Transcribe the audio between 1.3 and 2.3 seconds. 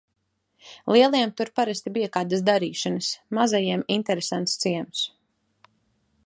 tur parasti bija